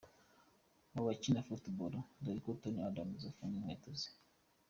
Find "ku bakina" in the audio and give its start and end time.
0.93-1.45